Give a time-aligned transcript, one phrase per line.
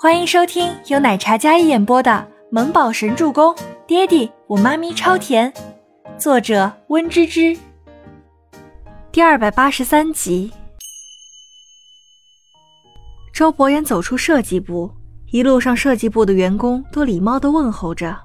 [0.00, 2.12] 欢迎收听由奶茶嘉一演播的
[2.52, 3.52] 《萌宝神助攻》，
[3.84, 5.52] 爹地我妈咪超甜，
[6.16, 7.58] 作者温芝芝。
[9.10, 10.52] 第二百八十三集。
[13.34, 14.88] 周伯言走出设计部，
[15.32, 18.16] 一路上设计部的员工都礼貌的问候着。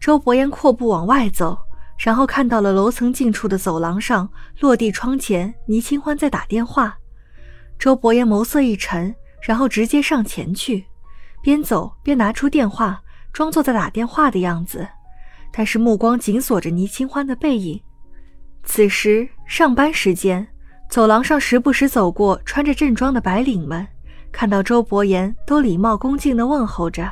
[0.00, 1.58] 周伯言阔步往外走，
[1.98, 4.30] 然后看到了楼层近处的走廊上
[4.60, 6.96] 落地窗前，倪清欢在打电话。
[7.76, 9.12] 周伯言眸色一沉，
[9.42, 10.86] 然后直接上前去，
[11.42, 13.00] 边走边拿出电话，
[13.32, 14.86] 装作在打电话的样子，
[15.52, 17.80] 但是目光紧锁着倪清欢的背影。
[18.64, 20.46] 此时上班时间，
[20.90, 23.86] 走廊上时不时走过穿着正装的白领们，
[24.30, 27.10] 看到周伯言都礼貌恭敬地问候着：“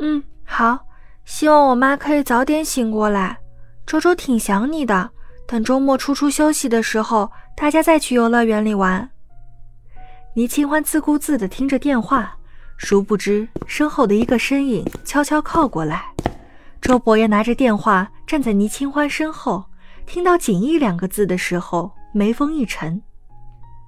[0.00, 0.78] 嗯，好，
[1.24, 3.38] 希望我妈可以早点醒过来。
[3.86, 5.10] 周周挺想你的，
[5.46, 9.08] 等周末出出休息的时候，大家再去游乐园里玩。”
[10.34, 12.36] 倪清欢自顾自地听着电话，
[12.82, 16.06] 殊不知身后的一个身影悄悄靠过来。
[16.80, 19.62] 周伯言拿着电话站在倪清欢身后，
[20.06, 23.00] 听到“锦衣”两个字的时候，眉峰一沉。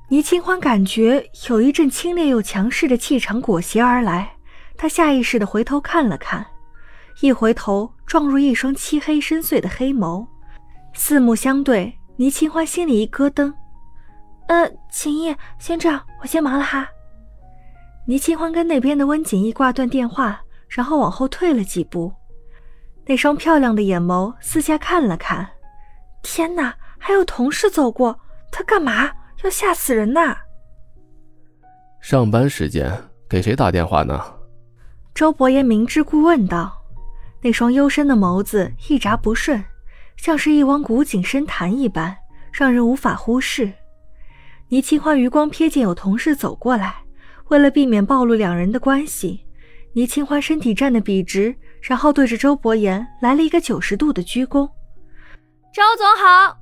[0.09, 4.37] 倪清欢感觉有一阵清冽又强势的气场裹挟而来，
[4.77, 6.47] 他下意识地回头看了看，
[7.23, 10.27] 一回头撞入一双漆黑深邃的黑眸，
[10.93, 13.55] 四目相对，倪清欢心里一咯噔。
[14.49, 16.87] 呃，锦逸，先这样，我先忙了哈。
[18.05, 22.13] 倪清欢跟那边的温锦逸挂断电话，然后往后退了几步，
[23.07, 25.49] 那双漂亮的眼眸四下看了看。
[26.23, 28.19] 天哪，还有同事走过，
[28.51, 29.11] 他干嘛？
[29.43, 30.37] 要吓死人呐！
[32.01, 32.93] 上班时间
[33.29, 34.21] 给谁打电话呢？
[35.15, 36.81] 周伯言明知故问道，
[37.41, 39.65] 那双幽深的眸子一眨不顺，
[40.17, 42.17] 像是一汪古井深潭一般，
[42.53, 43.73] 让人无法忽视。
[44.69, 47.02] 倪清欢余光瞥见有同事走过来，
[47.53, 49.45] 为了避免暴露两人的关系，
[49.93, 54.67] 倪清欢身体站得笔直，然后对着周伯言来了一个九十度的鞠躬。
[55.71, 56.57] 周总好。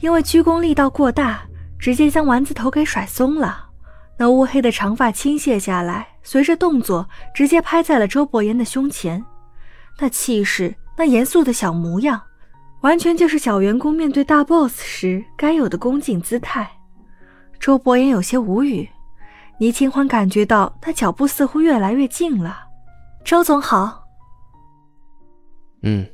[0.00, 1.42] 因为鞠躬力道过大，
[1.78, 3.66] 直接将丸子头给甩松了，
[4.16, 9.22] 那乌黑的长发倾泻下来，随着动作直接拍在了周伯言的胸前。
[9.98, 12.18] 那气势，那严肃的小模样，
[12.80, 16.66] 完全就是小员工面对大 boss 时该有的恭敬姿态。
[17.60, 18.88] 周伯言有些无语，
[19.58, 22.64] 倪清欢感觉到他脚步似乎越来越近了。
[23.24, 24.04] 周总好。
[25.82, 26.06] 嗯。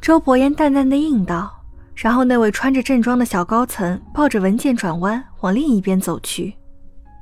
[0.00, 1.50] 周伯言淡淡的应道，
[1.94, 6.56] 然后那位穿着正装的小高层抱着文件转弯往另一边走去，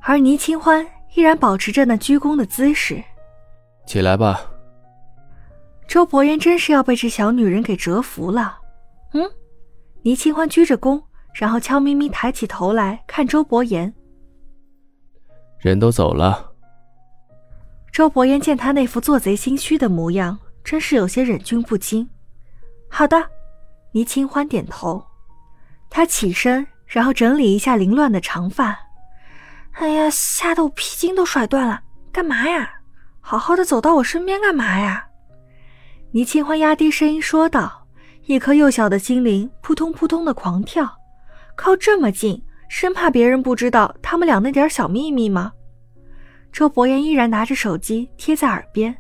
[0.03, 3.03] 而倪清欢依然保持着那鞠躬的姿势。
[3.87, 4.41] 起来吧。
[5.89, 8.59] 周伯言真是要被这小女人给折服了。
[9.15, 9.29] 嗯，
[10.03, 11.03] 倪清欢鞠着躬。
[11.39, 13.93] 然后悄咪咪抬起头来看周伯言，
[15.59, 16.53] 人都走了。
[17.93, 22.09] 周伯言见他那副做贼心虚的模样，真是有些忍俊不禁。
[22.89, 23.17] 好的，
[23.93, 25.03] 倪清欢点头。
[25.89, 28.79] 他起身，然后整理一下凌乱的长发。
[29.73, 31.81] 哎呀，吓得我皮筋都甩断了！
[32.13, 32.71] 干嘛呀？
[33.21, 35.07] 好好的走到我身边干嘛呀？
[36.13, 37.87] 倪清欢压低声音说道，
[38.27, 40.91] 一颗幼小的心灵扑通扑通的狂跳。
[41.57, 45.53] 靠这么近，生怕别人不知道他们俩那点小秘密吗？
[46.53, 48.97] 周伯言依然拿着手机贴在耳边，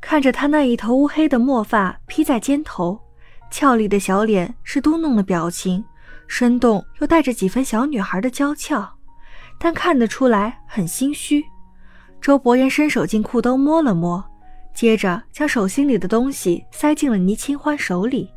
[0.00, 3.00] 看着他那一头乌黑的墨发披在肩头，
[3.50, 5.84] 俏丽的小脸是嘟哝的表情，
[6.26, 8.86] 生动又带着几分小女孩的娇俏，
[9.58, 11.42] 但看得出来很心虚。
[12.20, 14.22] 周伯言伸手进裤兜摸了摸，
[14.74, 18.30] 接着将手心里的东西塞进了倪清欢手里。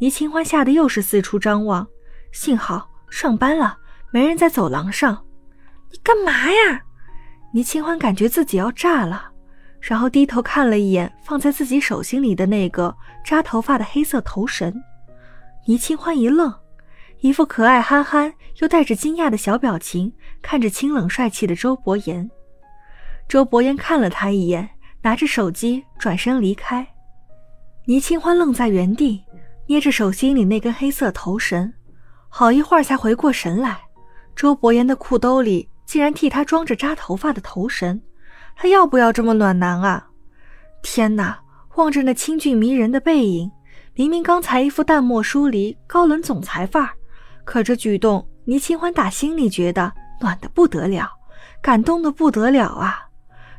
[0.00, 1.86] 倪清欢吓得又是四处张望。
[2.32, 3.78] 幸好上班了，
[4.10, 5.24] 没人在走廊上。
[5.90, 6.82] 你干嘛呀？
[7.52, 9.30] 倪清欢感觉自己要炸了，
[9.80, 14.72] 然后低头看了一眼放在自己手心里的那个扎头发的黑色头绳。
[15.66, 16.54] 倪清欢一愣，
[17.20, 22.30] 一副可爱憨憨又带着惊讶的小表情看着清冷帅气的周伯言。
[23.26, 24.68] 周伯言看了他一眼，
[25.02, 26.86] 拿着手机转身离开。
[27.86, 29.24] 倪清欢愣在原地，
[29.66, 31.72] 捏着手心里那根黑色头绳。
[32.28, 33.78] 好一会儿才回过神来，
[34.36, 38.00] 周伯言的裤兜里竟然替他装着扎头发的头绳，
[38.54, 40.06] 他要不要这么暖男啊？
[40.82, 41.40] 天哪！
[41.74, 43.48] 望着那清俊迷人的背影，
[43.94, 46.90] 明明刚才一副淡漠疏离、高冷总裁范儿，
[47.44, 51.08] 可这举动，倪清欢打心里觉得暖的不得了，
[51.62, 53.06] 感动的不得了啊！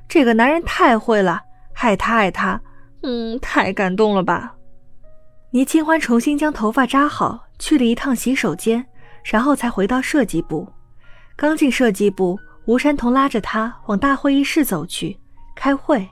[0.10, 1.42] 这个男人太会了，
[1.76, 2.62] 爱他爱他，
[3.04, 4.54] 嗯，太感动了吧！
[5.52, 7.46] 倪清欢重新将头发扎好。
[7.60, 8.84] 去了一趟洗手间，
[9.24, 10.68] 然后才回到设计部。
[11.36, 15.18] 刚进设计部，吴山童拉着他往大会议室走去，
[15.56, 16.08] 开会。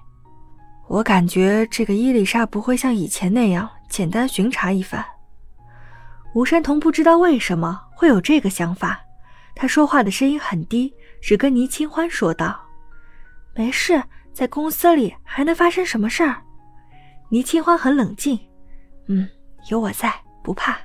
[0.88, 5.04] 我感觉这个伊丽莎不会像以前那样简单巡查一番。
[6.34, 9.00] 吴山童不知道为什么会有这个想法，
[9.56, 12.58] 他说话的声音很低，只跟倪清欢说道
[13.54, 14.02] ：“没事，
[14.32, 16.42] 在公司里还能发生什么事儿？”
[17.30, 18.40] 倪清欢很冷静
[19.08, 19.28] ：“嗯，
[19.70, 20.78] 有我在，不怕。”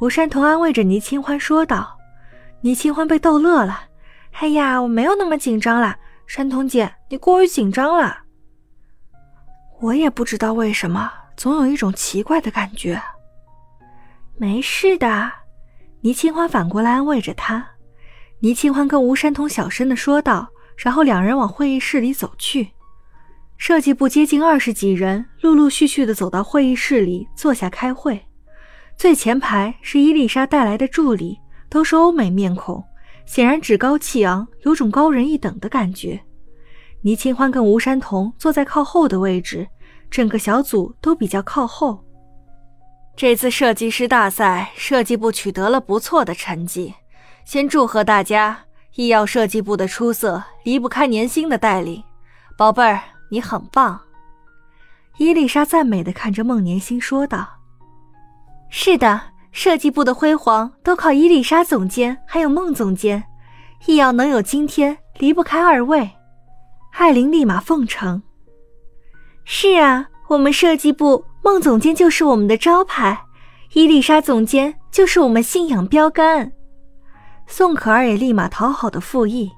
[0.00, 1.98] 吴山童安慰着倪清欢说道。
[2.60, 3.84] 倪清欢被逗乐了
[4.40, 8.22] ：“哎呀，我没有那么紧张啦，山童姐，你过于紧张了。”
[9.80, 13.00] 我也不知道为什么，总有一种奇怪的感觉。
[14.36, 15.30] 没事的，
[16.00, 17.66] 倪清欢反过来安慰着他。
[18.40, 22.70] 倪清欢跟吴山童小声的说道，然后两人往会议室里走去。
[23.58, 28.26] 设计部接近二十几人，陆陆续续的走到会议室里坐下开会。
[28.96, 31.38] 最前排是伊丽莎带来的助理，
[31.68, 32.82] 都是欧美面孔，
[33.26, 36.20] 显然趾高气昂，有种高人一等的感觉。
[37.02, 39.68] 倪清欢跟吴山童坐在靠后的位置，
[40.10, 42.02] 整个小组都比较靠后。
[43.16, 46.94] 这次设计师大赛，设计部取得了不错的成绩，
[47.44, 48.58] 先祝贺大家！
[48.96, 52.02] 医药设计部的出色离不开年薪的带领，
[52.56, 54.00] 宝贝儿，你很棒。
[55.18, 57.46] 伊丽莎赞美的看着孟年星说道
[58.76, 59.20] ：“是的，
[59.52, 63.22] 设计部的辉煌都靠伊丽莎总监还有孟总监，
[63.86, 66.10] 医药能有今天，离不开二位。”
[66.90, 68.20] 艾琳立马奉承
[69.46, 73.24] ：“是啊，我们设计部孟总监就是我们的招牌，
[73.74, 76.50] 伊丽莎总监就是我们信仰标杆。”
[77.46, 79.52] 宋可儿也立马讨好的附议。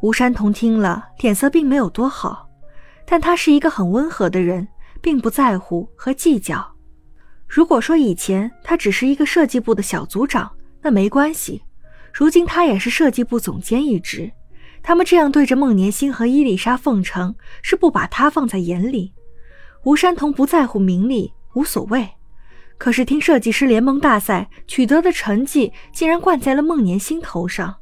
[0.00, 2.48] 吴山童听了，脸色并没有多好，
[3.04, 4.66] 但他是一个很温和的人，
[5.02, 6.75] 并不在乎和计较。
[7.46, 10.50] 如果说以前他只是一个设计部的小组长，
[10.82, 11.62] 那没关系，
[12.12, 14.30] 如今他也是设计部总监一职。
[14.82, 19.12] 他们这样对着孟年星和伊丽莎奉承，是不把他放在眼里。
[19.84, 22.08] 吴山童不在乎名利，无所谓。
[22.78, 27.74] 可是听设计师联盟大赛取得的成绩，竟然冠在了孟年星头上，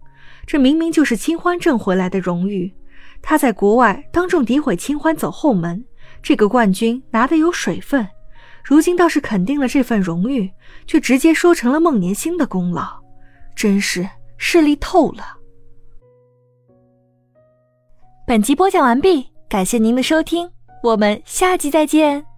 [0.46, 2.72] 这明明就是清欢挣回来的荣誉。
[3.20, 5.84] 他在国外当众诋毁清欢走后门，
[6.22, 8.06] 这个冠军拿得有水分，
[8.64, 10.50] 如今倒是肯定了这份荣誉，
[10.86, 12.98] 却直接说成了孟年星的功劳，
[13.54, 14.08] 真是
[14.38, 15.36] 势利透了。
[18.26, 20.50] 本集播讲完毕，感谢您的收听，
[20.82, 22.33] 我们下集再见。